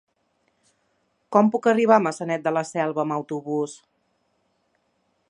Com 1.35 1.51
puc 1.55 1.69
arribar 1.71 1.99
a 1.99 2.03
Maçanet 2.07 2.47
de 2.47 2.55
la 2.59 2.65
Selva 2.71 3.05
amb 3.07 3.17
autobús? 3.19 3.79